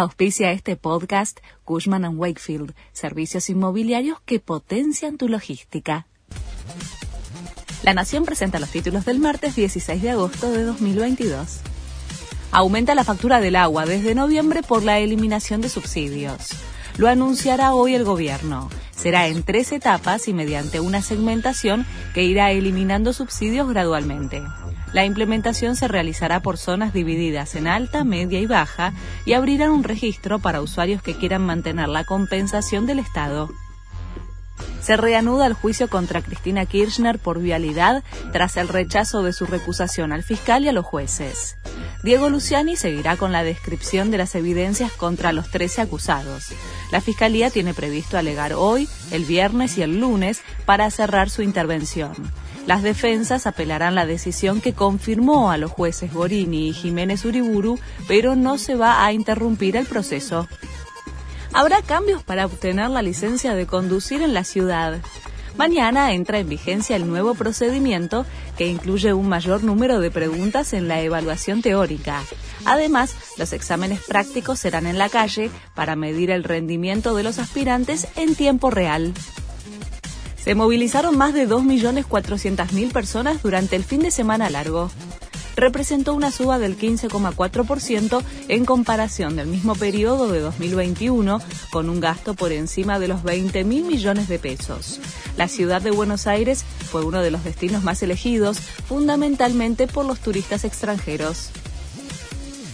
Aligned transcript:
Auspicia 0.00 0.50
este 0.52 0.76
podcast 0.76 1.40
Cushman⁇ 1.64 2.04
Wakefield, 2.16 2.72
servicios 2.90 3.50
inmobiliarios 3.50 4.18
que 4.24 4.40
potencian 4.40 5.18
tu 5.18 5.28
logística. 5.28 6.06
La 7.82 7.92
Nación 7.92 8.24
presenta 8.24 8.58
los 8.60 8.70
títulos 8.70 9.04
del 9.04 9.18
martes 9.18 9.56
16 9.56 10.00
de 10.00 10.08
agosto 10.08 10.50
de 10.52 10.62
2022. 10.62 11.60
Aumenta 12.50 12.94
la 12.94 13.04
factura 13.04 13.40
del 13.40 13.56
agua 13.56 13.84
desde 13.84 14.14
noviembre 14.14 14.62
por 14.62 14.82
la 14.84 14.98
eliminación 15.00 15.60
de 15.60 15.68
subsidios. 15.68 16.48
Lo 16.96 17.06
anunciará 17.06 17.74
hoy 17.74 17.94
el 17.94 18.04
gobierno. 18.04 18.70
Será 18.96 19.26
en 19.26 19.42
tres 19.42 19.70
etapas 19.70 20.28
y 20.28 20.32
mediante 20.32 20.80
una 20.80 21.02
segmentación 21.02 21.84
que 22.14 22.22
irá 22.22 22.52
eliminando 22.52 23.12
subsidios 23.12 23.68
gradualmente. 23.68 24.42
La 24.92 25.04
implementación 25.04 25.76
se 25.76 25.86
realizará 25.86 26.40
por 26.40 26.58
zonas 26.58 26.92
divididas 26.92 27.54
en 27.54 27.68
alta, 27.68 28.02
media 28.02 28.40
y 28.40 28.46
baja 28.46 28.92
y 29.24 29.34
abrirán 29.34 29.70
un 29.70 29.84
registro 29.84 30.40
para 30.40 30.60
usuarios 30.60 31.00
que 31.02 31.14
quieran 31.14 31.42
mantener 31.42 31.88
la 31.88 32.04
compensación 32.04 32.86
del 32.86 32.98
Estado. 32.98 33.50
Se 34.80 34.96
reanuda 34.96 35.46
el 35.46 35.52
juicio 35.52 35.88
contra 35.88 36.22
Cristina 36.22 36.66
Kirchner 36.66 37.18
por 37.18 37.38
vialidad 37.38 38.02
tras 38.32 38.56
el 38.56 38.66
rechazo 38.66 39.22
de 39.22 39.32
su 39.32 39.46
recusación 39.46 40.10
al 40.10 40.24
fiscal 40.24 40.64
y 40.64 40.68
a 40.68 40.72
los 40.72 40.86
jueces. 40.86 41.56
Diego 42.02 42.30
Luciani 42.30 42.76
seguirá 42.76 43.16
con 43.16 43.30
la 43.30 43.44
descripción 43.44 44.10
de 44.10 44.18
las 44.18 44.34
evidencias 44.34 44.90
contra 44.92 45.32
los 45.32 45.50
13 45.50 45.82
acusados. 45.82 46.48
La 46.90 47.00
Fiscalía 47.00 47.50
tiene 47.50 47.74
previsto 47.74 48.16
alegar 48.16 48.54
hoy, 48.54 48.88
el 49.12 49.24
viernes 49.24 49.76
y 49.76 49.82
el 49.82 50.00
lunes 50.00 50.40
para 50.64 50.90
cerrar 50.90 51.28
su 51.28 51.42
intervención. 51.42 52.12
Las 52.66 52.82
defensas 52.82 53.46
apelarán 53.46 53.94
la 53.94 54.06
decisión 54.06 54.60
que 54.60 54.74
confirmó 54.74 55.50
a 55.50 55.56
los 55.56 55.70
jueces 55.70 56.12
Gorini 56.12 56.68
y 56.68 56.72
Jiménez 56.72 57.24
Uriburu, 57.24 57.78
pero 58.06 58.36
no 58.36 58.58
se 58.58 58.74
va 58.74 59.04
a 59.04 59.12
interrumpir 59.12 59.76
el 59.76 59.86
proceso. 59.86 60.46
Habrá 61.52 61.82
cambios 61.82 62.22
para 62.22 62.46
obtener 62.46 62.90
la 62.90 63.02
licencia 63.02 63.54
de 63.54 63.66
conducir 63.66 64.22
en 64.22 64.34
la 64.34 64.44
ciudad. 64.44 65.00
Mañana 65.56 66.12
entra 66.12 66.38
en 66.38 66.48
vigencia 66.48 66.96
el 66.96 67.08
nuevo 67.08 67.34
procedimiento 67.34 68.24
que 68.56 68.68
incluye 68.68 69.12
un 69.12 69.28
mayor 69.28 69.64
número 69.64 69.98
de 69.98 70.10
preguntas 70.10 70.72
en 70.72 70.86
la 70.86 71.00
evaluación 71.00 71.60
teórica. 71.60 72.22
Además, 72.64 73.14
los 73.36 73.52
exámenes 73.52 74.00
prácticos 74.00 74.60
serán 74.60 74.86
en 74.86 74.96
la 74.96 75.08
calle 75.08 75.50
para 75.74 75.96
medir 75.96 76.30
el 76.30 76.44
rendimiento 76.44 77.14
de 77.14 77.24
los 77.24 77.38
aspirantes 77.38 78.06
en 78.16 78.36
tiempo 78.36 78.70
real. 78.70 79.12
Se 80.42 80.54
movilizaron 80.54 81.18
más 81.18 81.34
de 81.34 81.46
2.400.000 81.46 82.92
personas 82.92 83.42
durante 83.42 83.76
el 83.76 83.84
fin 83.84 84.00
de 84.00 84.10
semana 84.10 84.48
largo. 84.48 84.90
Representó 85.54 86.14
una 86.14 86.30
suba 86.30 86.58
del 86.58 86.78
15,4% 86.78 88.22
en 88.48 88.64
comparación 88.64 89.36
del 89.36 89.48
mismo 89.48 89.74
periodo 89.74 90.32
de 90.32 90.40
2021, 90.40 91.42
con 91.70 91.90
un 91.90 92.00
gasto 92.00 92.32
por 92.32 92.52
encima 92.52 92.98
de 92.98 93.08
los 93.08 93.22
20.000 93.22 93.64
millones 93.64 94.28
de 94.28 94.38
pesos. 94.38 94.98
La 95.36 95.46
ciudad 95.46 95.82
de 95.82 95.90
Buenos 95.90 96.26
Aires 96.26 96.64
fue 96.90 97.04
uno 97.04 97.20
de 97.20 97.30
los 97.30 97.44
destinos 97.44 97.82
más 97.82 98.02
elegidos, 98.02 98.60
fundamentalmente 98.60 99.86
por 99.88 100.06
los 100.06 100.20
turistas 100.20 100.64
extranjeros. 100.64 101.50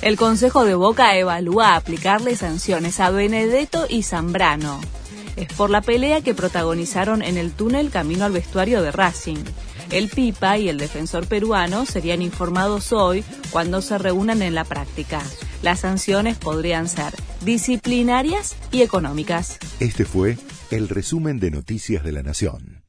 El 0.00 0.16
Consejo 0.16 0.64
de 0.64 0.74
Boca 0.74 1.16
evalúa 1.16 1.76
aplicarle 1.76 2.34
sanciones 2.34 2.98
a 2.98 3.10
Benedetto 3.10 3.86
y 3.88 4.02
Zambrano 4.02 4.80
es 5.42 5.52
por 5.54 5.70
la 5.70 5.80
pelea 5.80 6.20
que 6.20 6.34
protagonizaron 6.34 7.22
en 7.22 7.36
el 7.36 7.52
túnel 7.52 7.90
camino 7.90 8.24
al 8.24 8.32
vestuario 8.32 8.80
de 8.80 8.92
Racing. 8.92 9.44
El 9.90 10.08
Pipa 10.08 10.56
y 10.56 10.68
el 10.68 10.78
defensor 10.78 11.26
peruano 11.26 11.84
serían 11.84 12.22
informados 12.22 12.92
hoy 12.92 13.24
cuando 13.50 13.82
se 13.82 13.98
reúnan 13.98 14.40
en 14.40 14.54
la 14.54 14.64
práctica. 14.64 15.20
Las 15.62 15.80
sanciones 15.80 16.38
podrían 16.38 16.88
ser 16.88 17.12
disciplinarias 17.42 18.56
y 18.70 18.82
económicas. 18.82 19.58
Este 19.80 20.04
fue 20.04 20.38
el 20.70 20.88
resumen 20.88 21.40
de 21.40 21.50
Noticias 21.50 22.04
de 22.04 22.12
la 22.12 22.22
Nación. 22.22 22.81